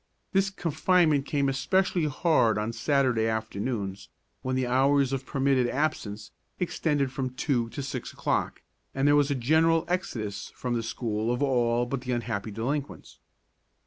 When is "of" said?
5.13-5.27, 11.31-11.43